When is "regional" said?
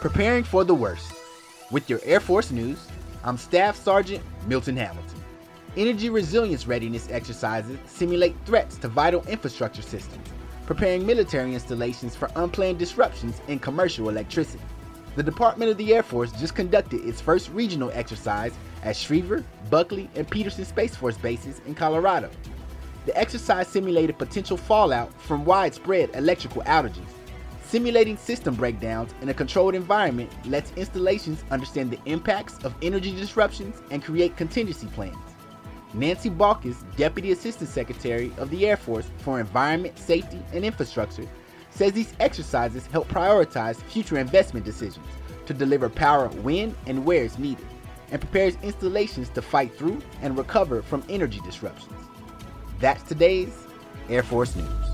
17.50-17.90